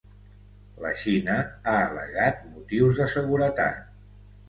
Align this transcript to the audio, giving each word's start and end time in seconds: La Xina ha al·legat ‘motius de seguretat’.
La 0.85 0.93
Xina 1.01 1.35
ha 1.35 1.75
al·legat 1.83 2.43
‘motius 2.57 3.01
de 3.05 3.11
seguretat’. 3.15 3.91